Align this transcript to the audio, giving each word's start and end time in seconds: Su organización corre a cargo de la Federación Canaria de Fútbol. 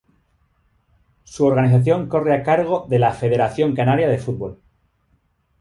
Su 1.25 1.45
organización 1.45 2.09
corre 2.09 2.33
a 2.35 2.41
cargo 2.41 2.87
de 2.89 2.97
la 2.97 3.13
Federación 3.13 3.75
Canaria 3.75 4.09
de 4.09 4.17
Fútbol. 4.17 4.59